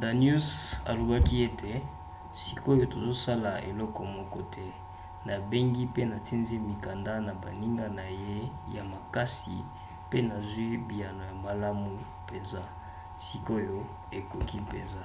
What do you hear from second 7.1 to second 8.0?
na baninga